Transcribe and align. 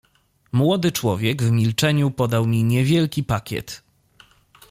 "Młody 0.51 0.91
człowiek 0.91 1.43
w 1.43 1.51
milczeniu 1.51 2.11
podał 2.11 2.47
mi 2.47 2.63
niewielki 2.63 3.23
pakiet." 3.23 3.83